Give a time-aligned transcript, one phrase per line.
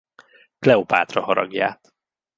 [0.59, 1.93] Kleopátra haragját.